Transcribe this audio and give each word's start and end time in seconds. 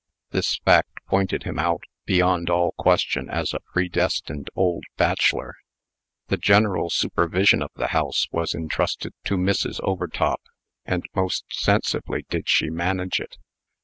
This 0.31 0.57
fact 0.57 0.97
pointed 1.05 1.43
him 1.43 1.59
out, 1.59 1.83
beyond 2.05 2.49
all 2.49 2.73
question, 2.75 3.29
as 3.29 3.53
a 3.53 3.59
predestined 3.59 4.49
old 4.55 4.83
bachelor. 4.97 5.53
The 6.25 6.37
general 6.37 6.89
supervision 6.89 7.61
of 7.61 7.69
the 7.75 7.89
house 7.89 8.25
was 8.31 8.55
intrusted 8.55 9.13
to 9.25 9.37
Mrs. 9.37 9.79
Overtop; 9.83 10.41
and 10.85 11.05
most 11.13 11.45
sensibly 11.51 12.25
did 12.31 12.49
she 12.49 12.71
manage 12.71 13.19
it. 13.19 13.37